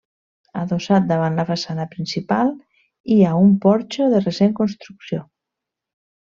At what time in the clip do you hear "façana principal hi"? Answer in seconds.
1.49-3.19